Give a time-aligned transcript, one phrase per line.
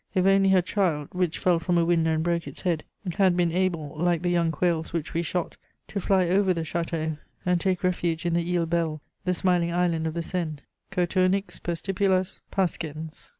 [0.15, 2.83] If only her child, which fell from a window and broke its head,
[3.17, 5.57] had been able, like the young quails which we shot,
[5.89, 10.07] to fly over the château and take refuge in the Île Belle, the smiling island
[10.07, 10.55] of the Seine:
[10.91, 13.29] _Coturnix per stipulas pascens!